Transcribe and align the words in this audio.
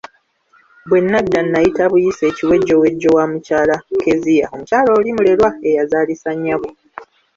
Bwe 0.87 0.99
nnadda 1.03 1.39
nayita 1.43 1.83
buyisi 1.91 2.23
ekiwejjowejjo 2.31 3.09
wa 3.17 3.23
mukyala 3.31 3.75
Kezia 4.01 4.45
omukyala 4.53 4.89
oli 4.99 5.09
mulerwa 5.15 5.49
eyazaalisa 5.69 6.31
nnyabo. 6.35 6.69